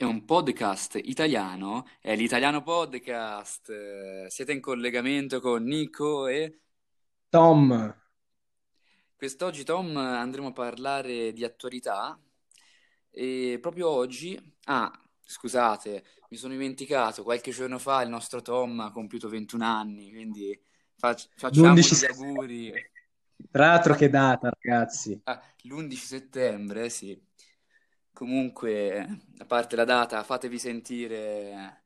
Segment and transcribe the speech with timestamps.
[0.00, 3.68] è un podcast italiano, è l'Italiano Podcast.
[3.68, 6.60] Eh, Siete in collegamento con Nico e
[7.28, 7.94] Tom,
[9.14, 12.18] quest'oggi, Tom, andremo a parlare di attualità
[13.10, 14.90] e proprio oggi, ah,
[15.22, 20.58] scusate, mi sono dimenticato, qualche giorno fa il nostro Tom ha compiuto 21 anni, quindi
[20.96, 22.72] fac- facciamogli l'11 gli auguri.
[23.50, 25.20] Tra l'altro che data, ragazzi.
[25.24, 27.28] ah, l'11 settembre, sì.
[28.20, 31.84] Comunque, a parte la data, fatevi sentire,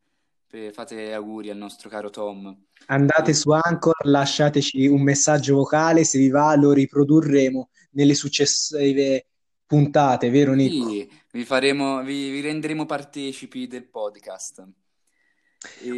[0.50, 2.52] eh, fate auguri al nostro caro Tom.
[2.86, 9.26] Andate su Anchor, lasciateci un messaggio vocale, se vi va lo riprodurremo nelle successive
[9.64, 10.88] puntate, vero Nico?
[10.88, 14.66] Sì, vi faremo, vi, vi renderemo partecipi del podcast.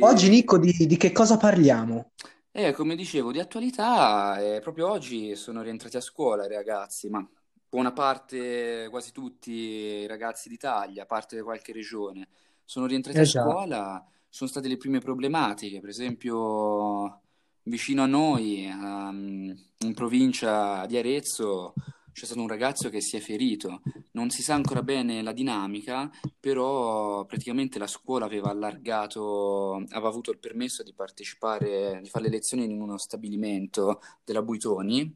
[0.01, 2.11] Oggi E, Nico di, di che cosa parliamo?
[2.51, 7.27] e come dicevo, di attualità, eh, proprio oggi sono rientrati a scuola i ragazzi, ma
[7.69, 12.29] buona parte, quasi tutti i ragazzi d'Italia, a parte qualche regione,
[12.65, 17.21] sono rientrati a Eh già, scuola, sono state le prime problematiche, per esempio
[17.65, 21.75] vicino a noi, ehm, in provincia di Arezzo,
[22.17, 23.83] c'è stato un ragazzo che si è ferito.
[24.13, 30.31] Non si sa ancora bene la dinamica, però praticamente la scuola aveva allargato, aveva avuto
[30.31, 35.15] il permesso di partecipare, di fare le lezioni in uno stabilimento della Buitoni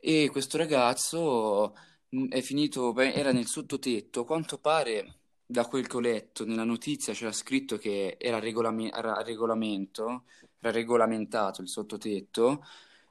[0.00, 1.74] e questo ragazzo
[2.08, 6.44] mh, è finito, beh, era nel sottotetto, a quanto pare da quel che ho letto
[6.44, 10.24] nella notizia c'era scritto che era regolame- era a regolamento,
[10.60, 12.64] era regolamentato il sottotetto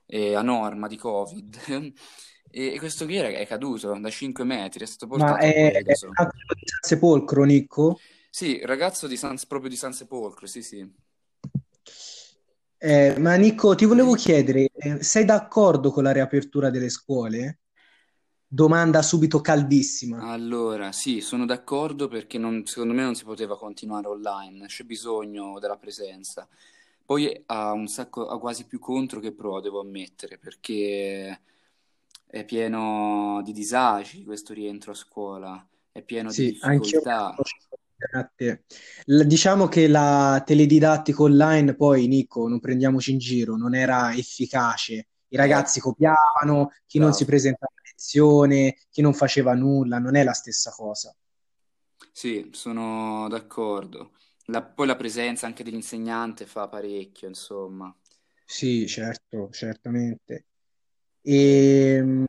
[0.05, 1.57] eh, a norma di Covid
[2.51, 5.49] e, e questo qui era- è caduto da 5 metri, è stato ma portato a
[5.49, 8.01] è, è un San Sepolcro, Nico?
[8.29, 10.79] Sì, ragazzo di San, proprio di San Sepolcro, sì, sì.
[12.81, 17.59] Eh, ma Nico, ti volevo chiedere, eh, sei d'accordo con la riapertura delle scuole?
[18.47, 20.21] Domanda subito caldissima.
[20.21, 25.59] Allora, sì, sono d'accordo perché non- secondo me non si poteva continuare online, c'è bisogno
[25.59, 26.47] della presenza.
[27.05, 31.41] Poi ha un sacco, ha quasi più contro che pro, devo ammettere, perché
[32.27, 37.41] è pieno di disagi questo rientro a scuola, è pieno di Sì, mi difficoltà.
[38.35, 38.63] Te.
[39.05, 45.07] L- diciamo che la teledidattica online, poi, Nico, non prendiamoci in giro, non era efficace.
[45.29, 47.25] I ragazzi copiavano, chi non si bravo.
[47.25, 51.13] presentava a lezione, chi non faceva nulla, non è la stessa cosa.
[52.11, 54.11] Sì, sono d'accordo.
[54.45, 57.95] La- poi la presenza anche dell'insegnante fa parecchio, insomma.
[58.45, 60.45] Sì, certo, certamente.
[61.41, 62.25] E- E,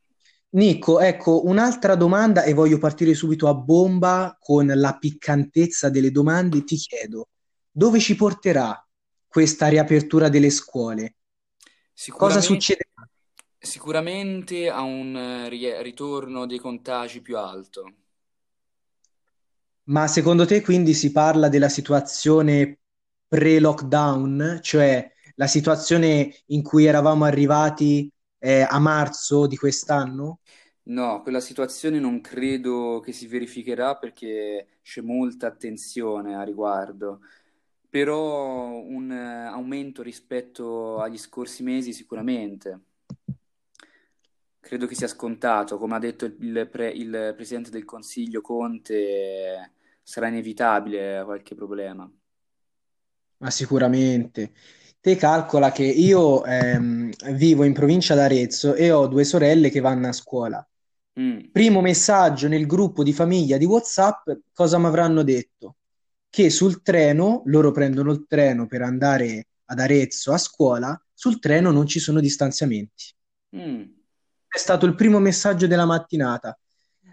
[0.52, 6.64] Nico, ecco, un'altra domanda e voglio partire subito a bomba con la piccantezza delle domande.
[6.64, 7.28] Ti chiedo,
[7.70, 8.84] dove ci porterà
[9.28, 11.16] questa riapertura delle scuole?
[12.08, 12.88] Cosa succederà?
[13.60, 17.92] sicuramente a un eh, ri- ritorno dei contagi più alto.
[19.84, 22.78] Ma secondo te quindi si parla della situazione
[23.28, 30.40] pre-lockdown, cioè la situazione in cui eravamo arrivati eh, a marzo di quest'anno?
[30.82, 37.20] No, quella situazione non credo che si verificherà perché c'è molta attenzione a riguardo,
[37.88, 42.80] però un eh, aumento rispetto agli scorsi mesi sicuramente.
[44.60, 49.72] Credo che sia scontato, come ha detto il, il pre- il Presidente del Consiglio Conte,
[50.02, 52.10] sarà inevitabile qualche problema.
[53.38, 54.52] Ma sicuramente.
[55.00, 60.08] Te calcola che io ehm, vivo in provincia d'Arezzo e ho due sorelle che vanno
[60.08, 60.66] a scuola.
[61.18, 65.76] Mm, Primo messaggio nel gruppo di famiglia di WhatsApp, cosa mi avranno detto?
[66.28, 71.70] Che sul treno, loro prendono il treno per andare ad Arezzo a scuola, sul treno
[71.70, 73.14] non ci sono distanziamenti.
[73.52, 73.82] mm.
[74.46, 76.54] È stato il primo messaggio della mattinata.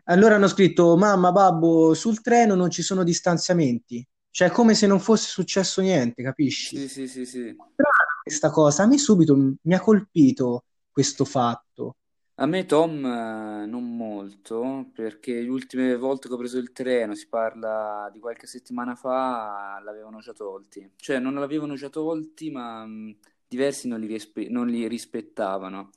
[0.05, 4.05] Allora hanno scritto: Mamma, babbo, sul treno non ci sono distanziamenti.
[4.37, 6.79] Cioè, come se non fosse successo niente, capisci?
[6.79, 7.59] Sì, sì, sì, sì.
[7.73, 8.83] Strana questa cosa.
[8.83, 11.95] A me subito mi ha colpito questo fatto.
[12.39, 17.15] A me Tom eh, non molto, perché le ultime volte che ho preso il treno,
[17.15, 20.91] si parla di qualche settimana fa, l'avevano già tolti.
[20.97, 23.17] Cioè non l'avevano già tolti, ma mh,
[23.47, 25.90] diversi non li, rispe- non li rispettavano.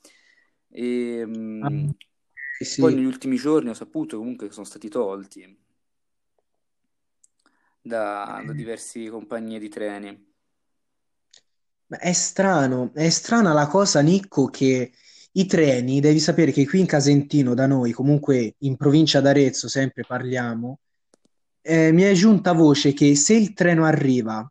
[0.69, 1.23] E
[1.59, 1.89] Ah, mh,
[2.51, 2.95] sì, poi sì.
[2.95, 5.57] negli ultimi giorni ho saputo comunque che sono stati tolti
[7.81, 10.29] da, da diverse compagnie di treni.
[11.87, 14.91] È strano, è strana la cosa, Nicco, che
[15.33, 20.03] i treni, devi sapere che qui in Casentino, da noi, comunque in provincia d'Arezzo, sempre
[20.05, 20.79] parliamo,
[21.61, 24.49] eh, mi è giunta voce che se il treno arriva,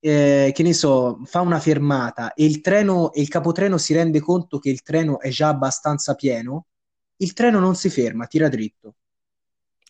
[0.00, 4.20] eh, che ne so, fa una fermata e il treno e il capotreno si rende
[4.20, 6.66] conto che il treno è già abbastanza pieno,
[7.16, 8.94] il treno non si ferma, tira dritto.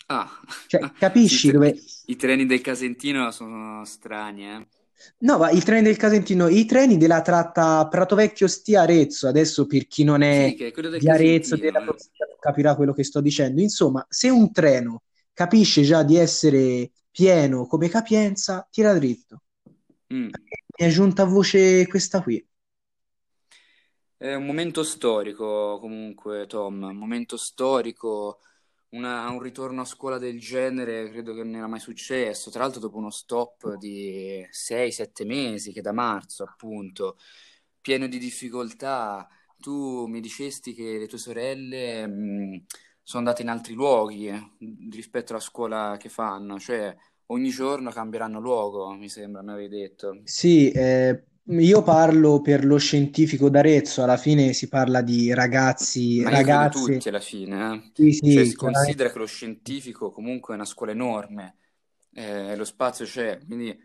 [0.09, 0.29] Ah,
[0.67, 1.81] Cioè, capisci dove...
[2.11, 4.67] I treni del Casentino sono strani, eh?
[5.19, 9.65] No, ma i treni del Casentino, i treni della tratta Prato Vecchio Stia Arezzo, adesso
[9.67, 11.95] per chi non è Sì, è di Arezzo, della eh.
[12.41, 13.61] capirà quello che sto dicendo.
[13.61, 15.03] Insomma, se un treno
[15.33, 19.43] capisce già di essere pieno come capienza, tira dritto.
[20.13, 20.31] Mm.
[20.31, 22.45] Mi è giunta a voce questa qui.
[24.17, 28.41] È un momento storico comunque, Tom, un momento storico,
[28.91, 32.81] una- un ritorno a scuola del genere credo che non era mai successo, tra l'altro
[32.81, 37.17] dopo uno stop di 6-7 mesi, che da marzo appunto,
[37.81, 39.29] pieno di difficoltà.
[39.59, 42.65] Tu mi dicesti che le tue sorelle mh,
[43.03, 44.53] sono andate in altri luoghi eh,
[44.91, 46.97] rispetto alla scuola che fanno, cioè
[47.27, 50.23] ogni giorno cambieranno luogo, mi sembra, mi avevi detto.
[50.23, 51.25] Sì, eh,
[51.59, 56.69] io parlo per lo scientifico d'Arezzo, alla fine si parla di ragazzi, Ma ragazze.
[56.69, 57.93] tutti alla fine, eh.
[57.93, 61.57] Sì, Cioè, sì, si considera che lo scientifico comunque è una scuola enorme,
[62.13, 63.77] eh, lo spazio c'è, quindi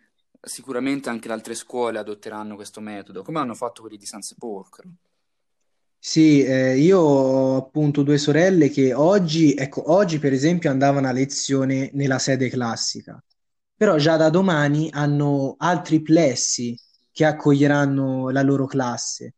[0.41, 4.83] sicuramente anche le altre scuole adotteranno questo metodo, come hanno fatto quelli di San Sepolcro.
[5.99, 11.11] Sì, eh, io ho appunto due sorelle che oggi, ecco, oggi per esempio andavano a
[11.11, 13.21] lezione nella sede classica,
[13.75, 16.79] però già da domani hanno altri plessi
[17.15, 19.35] che accoglieranno la loro classe,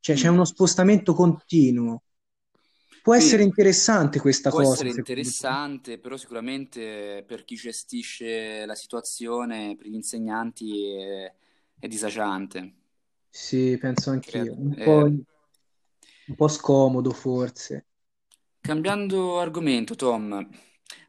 [0.00, 0.28] cioè c'è Mm.
[0.28, 2.02] uno spostamento continuo.
[3.00, 5.46] Può essere Sì, interessante questa può cosa, essere secondo te?
[5.48, 11.34] interessante, però sicuramente per chi gestisce la situazione, per gli insegnanti è,
[11.78, 12.74] è disagiante.
[13.30, 15.14] Sì, penso anch'io, un po', eh,
[16.28, 17.86] un po' scomodo forse.
[18.60, 20.48] Cambiando argomento, Tom,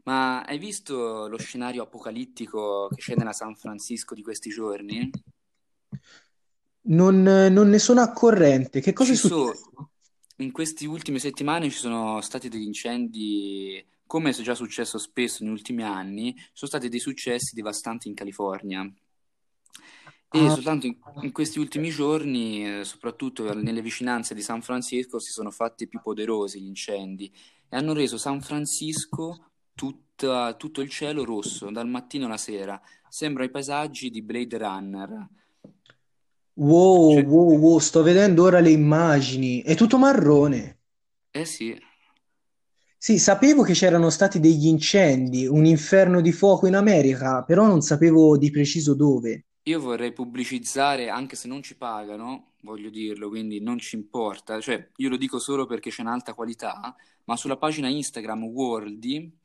[0.06, 5.16] ma hai visto lo scenario apocalittico che c'è nella San Francisco di questi giorni?
[6.82, 8.82] Non, non ne sono a corrente.
[8.82, 9.90] Che cosa è Ci so- successo?
[10.38, 15.52] in queste ultime settimane ci sono stati degli incendi, come è già successo spesso negli
[15.52, 18.90] ultimi anni, sono stati dei successi devastanti in California.
[20.32, 25.20] E Ah, soltanto in, in questi ultimi giorni, eh, soprattutto nelle vicinanze di San Francisco,
[25.20, 27.32] si sono fatti più poderosi gli incendi
[27.68, 32.80] e hanno reso San Francisco tutta- tutto il cielo rosso, dal mattino alla sera.
[33.10, 35.28] Sembra i paesaggi di Blade Runner.
[36.68, 39.62] Wow, Cioè, wow, wow, sto vedendo ora le immagini.
[39.64, 40.78] È tutto marrone.
[41.34, 41.76] eh sì,
[43.00, 47.82] Sì, sapevo che c'erano stati degli incendi, un inferno di fuoco in America, però non
[47.82, 49.46] sapevo di preciso dove.
[49.64, 54.90] io vorrei pubblicizzare, anche se non ci pagano, voglio dirlo, quindi non ci importa, cioè
[54.96, 56.96] io lo dico solo perché c'è un'alta qualità,
[57.26, 59.38] ma sulla pagina Instagram Worldy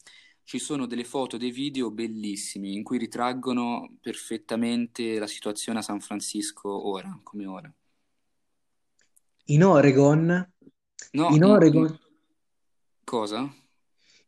[0.45, 6.01] ci sono delle foto dei video bellissimi in cui ritraggono perfettamente la situazione a San
[6.01, 7.73] Francisco ora, come ora.
[9.47, 10.53] In Oregon?
[11.15, 11.99] No, In in, in- Oregon?
[13.07, 13.49] cosa?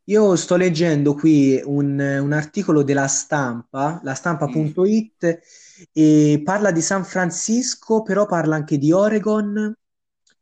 [0.05, 4.15] Io sto leggendo qui un, un articolo della Stampa, la
[4.47, 4.75] Mm.
[4.75, 5.41] stampa.it,
[5.93, 9.75] e parla di San Francisco, però parla anche di Oregon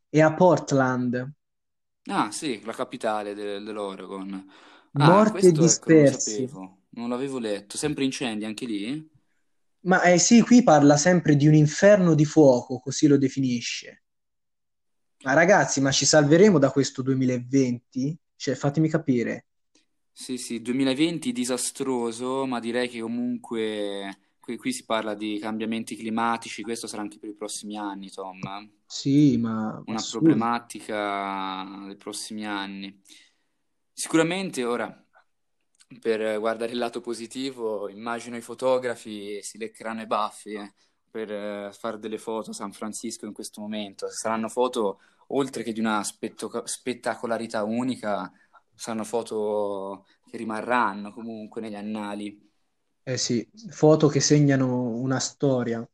[0.09, 1.31] e a Portland.
[2.07, 4.49] Ah, sì, la capitale de- dell'Oregon.
[4.97, 6.05] Ah, Morti e questo ecco, non lo dispersi.
[6.05, 7.77] sapevo, non l'avevo letto.
[7.77, 9.09] Sempre incendi anche lì?
[9.85, 14.03] Ma eh, sì, qui parla sempre di un inferno di fuoco, così lo definisce.
[15.25, 18.17] Ma ragazzi, ma ci salveremo da questo 2020?
[18.37, 19.47] Cioè, fatemi capire.
[20.11, 26.63] Sì, sì, 2020 disastroso, ma direi che comunque qui, qui si parla di cambiamenti climatici,
[26.63, 28.45] questo sarà anche per i prossimi anni, Tom.
[28.47, 28.69] eh.
[28.87, 30.49] Sì, ma Una assurdo.
[30.83, 33.01] problematica dei prossimi anni.
[33.95, 34.87] Sicuramente ora,
[35.99, 40.73] per guardare il lato positivo, immagino i fotografi si leccheranno i baffi eh,
[41.09, 44.09] per eh, fare delle foto a San Francisco in questo momento.
[44.09, 48.31] Saranno foto, oltre che di una spetto- spettacolarità unica,
[48.73, 52.43] saranno foto che rimarranno comunque negli annali.
[53.03, 55.87] Eh sì, foto che segnano una storia.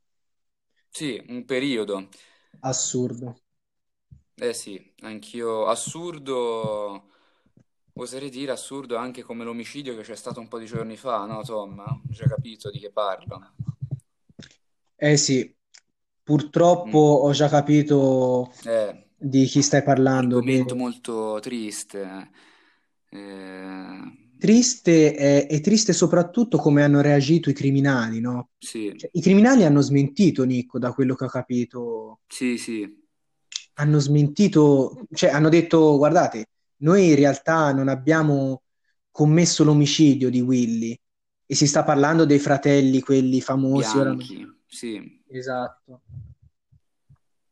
[0.89, 2.07] Sì, un periodo.
[2.69, 3.35] Assurdo.
[4.35, 7.10] Eh sì, anch'io assurdo,
[7.93, 11.43] oserei dire assurdo anche come l'omicidio che c'è stato un po' di giorni fa, no
[11.43, 11.79] Tom?
[11.79, 13.53] Hai già capito di che parlo?
[14.95, 15.53] Eh sì,
[16.23, 17.11] purtroppo Mm.
[17.23, 20.39] ho già capito Eh, di chi stai parlando.
[20.39, 22.31] argomento De- molto triste.
[23.09, 24.01] Eh,
[24.37, 28.49] Triste è, è triste soprattutto come hanno reagito i criminali, no?
[28.59, 32.21] sì, Cioè, i criminali hanno smentito, Nico, da quello che ho capito.
[32.27, 32.99] sì, sì,
[33.75, 36.49] Hanno smentito, cioè hanno detto, guardate,
[36.81, 38.63] noi in realtà non abbiamo
[39.11, 40.99] commesso l'omicidio di Willy.
[41.45, 45.21] E si sta parlando dei fratelli, quelli famosi, ora bianchi, sì.
[45.27, 46.01] Esatto.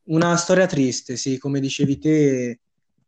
[0.04, 2.60] Una storia triste, sì, come dicevi te,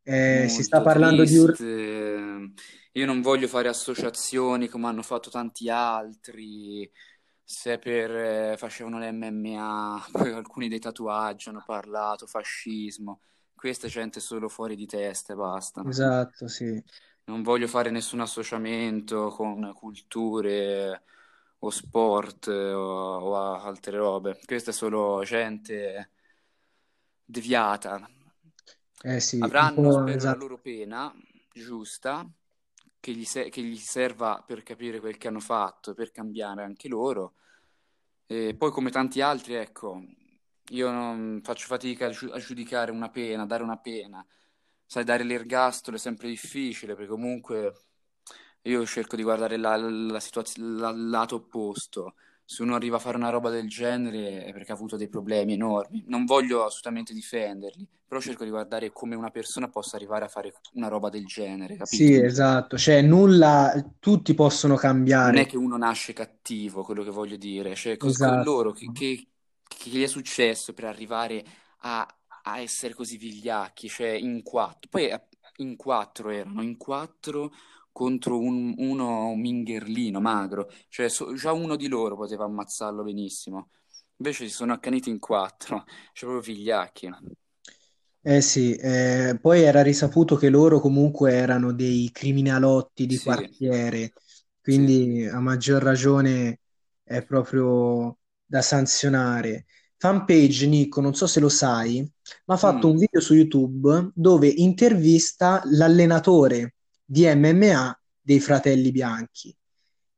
[0.04, 1.38] eh, si sta parlando di...
[1.38, 2.54] ur- triste.
[2.92, 6.90] io non voglio fare associazioni come hanno fatto tanti altri,
[7.44, 13.22] se per eh, facevano l'MMA, poi alcuni dei tatuaggi hanno parlato, fascismo.
[13.62, 15.84] Questa gente è solo fuori di testa e basta.
[15.88, 16.84] Esatto, sì.
[17.26, 21.04] Non voglio fare nessun associamento con culture
[21.60, 24.40] o sport o, o altre robe.
[24.44, 26.10] Questa è solo gente
[27.24, 28.10] deviata.
[29.04, 30.26] Eh sì, Avranno, spero, esatto.
[30.26, 31.14] la loro pena
[31.54, 32.28] giusta
[33.00, 36.88] che gli, se- che gli, serva per capire quel che hanno fatto, per cambiare anche
[36.88, 37.36] loro.
[38.26, 40.02] E poi, come tanti altri, ecco,
[40.72, 44.26] io non faccio fatica a, giu- a giudicare una pena, dare una pena.
[44.86, 47.74] Sai, dare l'ergastolo è sempre difficile perché comunque
[48.64, 52.16] io cerco di guardare la, la situazione, il lato opposto.
[52.46, 55.54] Se uno arriva a fare una roba del genere è perché ha avuto dei problemi
[55.54, 56.04] enormi.
[56.08, 60.54] Non voglio assolutamente difenderli, però cerco di guardare come una persona possa arrivare a fare
[60.74, 62.10] una roba del genere, capito?
[62.10, 65.20] Sì, esatto, cioè nulla, tutti possono cambiare.
[65.24, 68.42] Non è che uno nasce cattivo, quello che voglio dire, cioè cos- Esatto.
[68.42, 69.28] loro che, che-
[69.84, 71.44] che gli è successo per arrivare
[71.80, 72.06] a,
[72.44, 77.52] a essere così vigliacchi, cioè in quattro, poi eh, in quattro erano, in quattro
[77.92, 83.70] contro un, uno mingherlino, magro, cioè so- già uno di loro poteva ammazzarlo benissimo,
[84.18, 85.84] invece si sono accaniti in quattro,
[86.14, 87.10] cioè proprio vigliacchi.
[88.24, 94.14] Eh sì, eh, poi era risaputo che loro comunque erano dei criminalotti di Sì, quartiere,
[94.68, 94.82] sì.
[94.86, 96.60] quindi a maggior ragione
[97.04, 98.20] è proprio
[98.52, 99.66] da sanzionare.
[99.96, 102.06] Fanpage, Nico, non so se lo sai,
[102.46, 108.92] ma ha fatto un Mm, video su YouTube dove intervista l'allenatore di MMA dei Fratelli
[108.92, 109.56] Bianchi.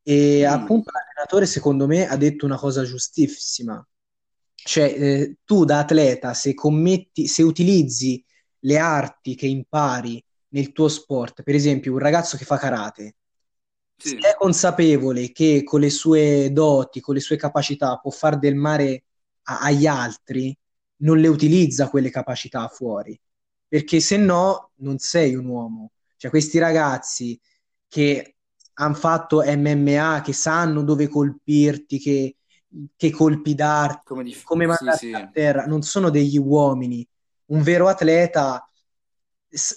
[0.01, 3.85] E mm, appunto l'allenatore, secondo me, ha detto una cosa giustissima.
[4.55, 8.23] Cioè, eh, tu da atleta, se commetti, se utilizzi
[8.61, 13.17] le arti che impari nel tuo sport, per esempio un ragazzo che fa karate,
[13.95, 18.37] se sì, è consapevole che con le sue doti, con le sue capacità può far
[18.39, 19.03] del male
[19.43, 20.55] a- agli altri,
[20.97, 23.19] non le utilizza quelle capacità fuori,
[23.67, 25.91] perché se no non sei un uomo.
[26.17, 27.39] Cioè, questi ragazzi
[27.87, 28.35] che
[28.75, 32.37] hanno fatto MMA, che sanno dove colpirti, che,
[32.95, 33.55] che colpi
[34.05, 37.07] come darti, dif- come mandarti sì, a terra, non sono degli uomini.
[37.45, 38.67] Un vero atleta,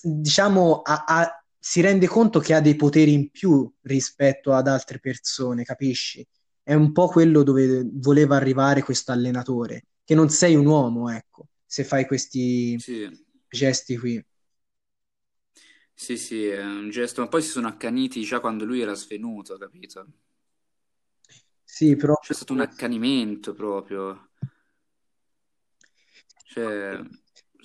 [0.02, 1.35] diciamo, ha- ha-
[1.68, 6.24] si rende conto che ha dei poteri in più rispetto ad altre persone, capisci?
[6.62, 11.48] È un po' quello dove voleva arrivare questo allenatore, che non sei un uomo, ecco,
[11.64, 13.08] se fai questi sì.
[13.48, 14.24] gesti qui.
[15.94, 19.56] Sì, sì, è un gesto, ma poi si sono accaniti già quando lui era svenuto,
[19.58, 20.06] capito?
[21.64, 22.34] Sì, C'è proprio.
[22.34, 24.28] stato un accanimento proprio,
[26.46, 26.98] cioè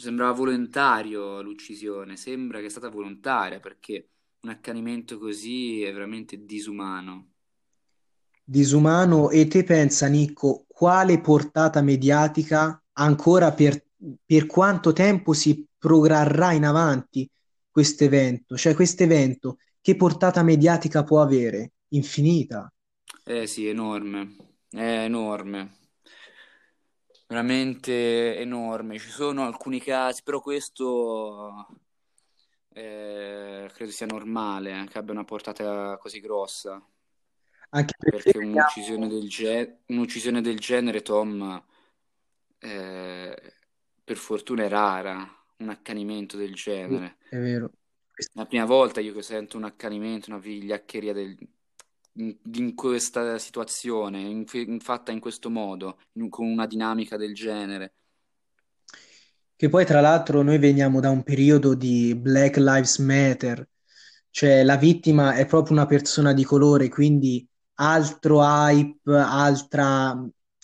[0.02, 4.10] sembrava volontario l'uccisione, sembra che è stata volontaria perché
[4.42, 7.30] un accanimento così è veramente disumano.
[8.44, 9.30] disumano.
[9.30, 13.84] E te pensa, Nicco, quale portata mediatica ancora per,
[14.26, 17.30] per quanto tempo si protrarrà in avanti
[17.70, 18.58] questo evento?
[18.58, 21.74] Cioè, questo evento, che portata mediatica può avere?
[21.90, 22.72] Infinita.
[23.24, 24.36] Eh sì, enorme,
[24.70, 25.78] è enorme,
[27.32, 29.00] veramente enorme.
[29.00, 31.66] Ci sono alcuni casi, però questo
[32.74, 36.84] eh, credo sia normale eh, che abbia una portata così grossa.
[37.74, 41.64] Anche perché Perché un'uccisione del, ge- un'uccisione del genere, Tom,
[42.60, 43.54] eh,
[44.04, 47.18] per fortuna è rara, un accanimento del genere.
[47.30, 47.72] è vero,
[48.34, 51.38] La prima volta io che sento un accanimento, una vigliaccheria del-
[52.16, 57.94] in, questa situazione, in- in- fatta in questo modo, in- con una dinamica del genere.
[59.56, 63.68] Che poi tra l'altro noi veniamo da un periodo di Black Lives Matter,
[64.32, 70.20] cioè la vittima è proprio una persona di colore, quindi altro hype, altra,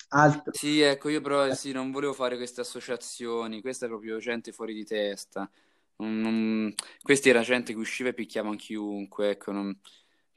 [0.10, 0.54] altro...
[0.54, 4.74] Sì, ecco, io però sì, non volevo fare queste associazioni, questa è proprio gente fuori
[4.74, 5.50] di testa.
[5.98, 9.78] Non- non- Questi era gente che usciva e picchiava chiunque, ecco, non-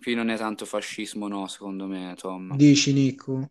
[0.01, 2.59] qui non è tanto fascismo, no, secondo me, Tom.
[2.59, 3.51] Dici, Nico?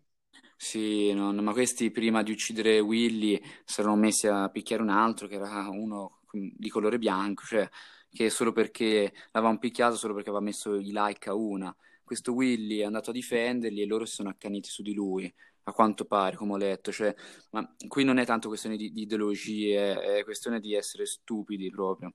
[0.56, 5.26] Sì, non- ma questi prima di uccidere Willy si erano messi a picchiare un altro
[5.26, 7.68] che era uno di colore bianco, cioè
[8.10, 11.74] che solo perché l'avevano picchiato, solo perché aveva messo i like a una.
[12.04, 15.32] Questo Willy è andato a difenderli e loro si sono accaniti su di lui,
[15.64, 16.92] a quanto pare, come ho letto.
[16.92, 17.14] Cioè,
[17.52, 22.14] ma qui non è tanto questione di, di ideologie, è questione di essere stupidi proprio,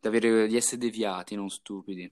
[0.00, 2.10] di, avere- di essere deviati, non stupidi.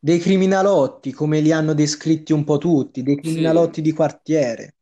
[0.00, 3.20] Dei criminalotti, come li hanno descritti un po' tutti, dei Sì.
[3.20, 4.74] criminalotti di quartiere.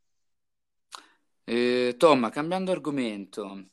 [1.44, 3.68] Eh, Tom, cambiando argomento,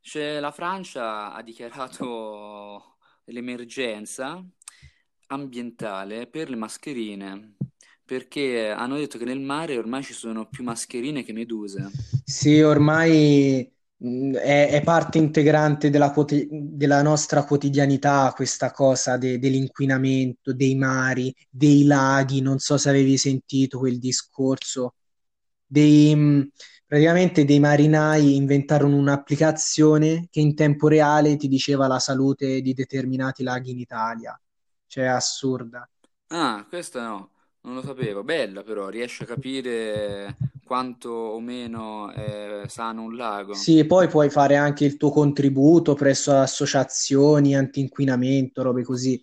[0.00, 2.96] cioè, la Francia ha dichiarato
[3.26, 4.42] l'emergenza
[5.28, 7.56] ambientale per le mascherine,
[8.04, 11.90] perché hanno detto che nel mare ormai ci sono più mascherine che meduse.
[12.24, 20.52] Sì, ormai è, è parte integrante della, quoti- della nostra quotidianità questa cosa de- dell'inquinamento
[20.52, 22.40] dei mari, dei laghi.
[22.40, 24.94] Non so se avevi sentito quel discorso.
[25.66, 26.50] Dei, mh,
[26.86, 33.42] praticamente dei marinai inventarono un'applicazione che in tempo reale ti diceva la salute di determinati
[33.42, 34.38] laghi in Italia.
[34.86, 35.88] Cioè, è assurda.
[36.30, 37.30] Ah, questa no,
[37.66, 38.22] non lo sapevo.
[38.22, 43.54] Bella però, riesce a capire quanto o meno è sano un lago.
[43.54, 49.22] Sì, poi puoi fare anche il tuo contributo presso associazioni anti-inquinamento, robe così.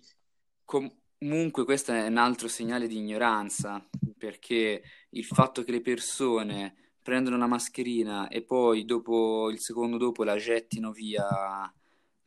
[0.64, 3.82] Comunque questo è un altro segnale di ignoranza,
[4.16, 10.24] perché il fatto che le persone prendono la mascherina e poi dopo il secondo dopo
[10.24, 11.26] la gettino via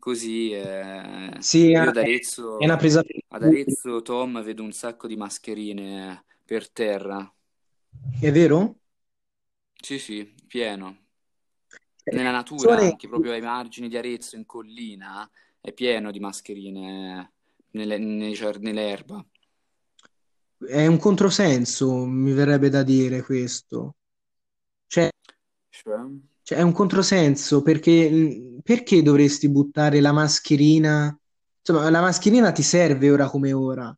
[0.08, 3.44] così, eh, Sì, è io ad Arezzo, presa ad.
[3.44, 7.30] Arezzo, Tom, vedo un sacco di mascherine per terra.
[8.22, 8.80] È vero?
[9.82, 11.08] Sì, sì, pieno.
[12.04, 16.22] Cioè, Nella natura persone- anche, proprio ai margini di Arezzo, in collina, è pieno di
[16.22, 17.34] mascherine
[17.72, 19.26] nelle- giard- nell'erba.
[20.58, 23.96] È un controsenso, mi verrebbe da dire questo.
[24.88, 25.10] Cioè,
[25.70, 26.00] Cioè?
[26.48, 31.18] Cioè, è un controsenso perché, mh, perché dovresti buttare la mascherina?
[31.60, 33.94] Insomma, la mascherina ti serve ora come ora.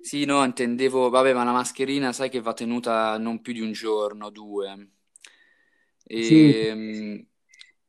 [0.00, 3.72] Sì, no, intendevo, vabbè, ma la mascherina sai che va tenuta non più di un
[3.72, 4.90] giorno, due.
[6.18, 7.18] Sì, E, mm,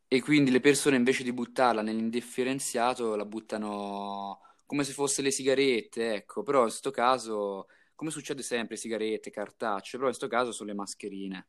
[0.08, 6.14] e quindi le persone invece di buttarla nell'indifferenziato la buttano come se fosse le sigarette,
[6.16, 6.44] ecco.
[6.44, 10.76] Però in questo caso, come succede sempre, sigarette, cartacce, però in questo caso sono le
[10.76, 11.48] mascherine.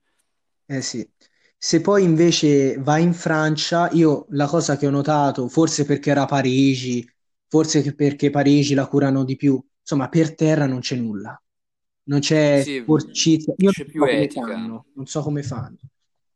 [0.66, 1.08] eh sì.
[1.60, 6.24] Se poi invece vai in Francia, io la cosa che ho notato, forse perché era
[6.24, 7.04] Parigi,
[7.48, 11.40] forse che perché Parigi la curano di più, insomma, per terra non c'è nulla.
[12.04, 13.54] Non c'è Sì, mm, sporcizia.
[13.56, 15.76] Io c'è non più so come etica, fanno, non so come fanno.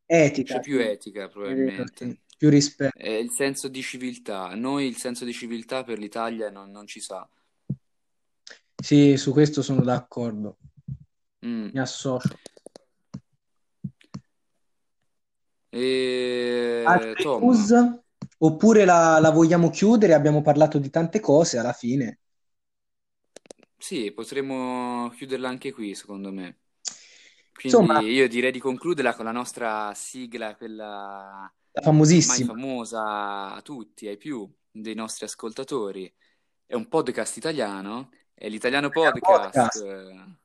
[0.04, 1.38] Etica, c'è più sì, etica è vero, sì.
[1.38, 2.20] probabilmente.
[2.36, 2.98] Più rispetto.
[2.98, 4.54] È il senso di civiltà.
[4.56, 7.26] Noi il senso di civiltà per l'Italia non, non ci sa.
[8.82, 10.58] Sì, su questo sono d'accordo.
[11.46, 11.68] Mm.
[11.72, 12.36] Mi associo.
[15.74, 17.72] E Altre Tom, news?
[18.38, 20.14] Oppure la, la vogliamo chiudere?
[20.14, 22.18] Abbiamo parlato di tante cose alla fine.
[23.76, 26.58] sì, potremmo chiuderla anche qui, secondo me.
[27.62, 32.52] Insomma, Quindi io direi di concluderla con la nostra sigla, quella famosissima.
[32.52, 36.12] famosa a tutti, ai più dei nostri ascoltatori.
[36.66, 39.82] È un podcast italiano, è l'Italiano Italian Podcast.
[39.82, 40.41] Podcast.